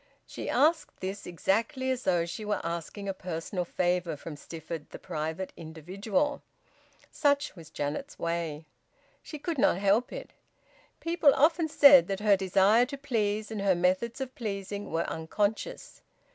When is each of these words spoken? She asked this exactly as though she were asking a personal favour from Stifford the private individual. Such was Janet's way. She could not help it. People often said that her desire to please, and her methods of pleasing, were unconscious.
She 0.25 0.49
asked 0.49 0.99
this 0.99 1.27
exactly 1.27 1.91
as 1.91 2.05
though 2.05 2.25
she 2.25 2.43
were 2.43 2.59
asking 2.65 3.07
a 3.07 3.13
personal 3.13 3.63
favour 3.65 4.17
from 4.17 4.35
Stifford 4.35 4.89
the 4.89 4.97
private 4.97 5.53
individual. 5.55 6.41
Such 7.11 7.55
was 7.55 7.69
Janet's 7.69 8.17
way. 8.17 8.65
She 9.21 9.37
could 9.37 9.59
not 9.59 9.77
help 9.77 10.11
it. 10.11 10.31
People 11.01 11.35
often 11.35 11.67
said 11.67 12.07
that 12.07 12.19
her 12.19 12.35
desire 12.35 12.87
to 12.87 12.97
please, 12.97 13.51
and 13.51 13.61
her 13.61 13.75
methods 13.75 14.19
of 14.19 14.33
pleasing, 14.33 14.89
were 14.91 15.05
unconscious. 15.07 16.01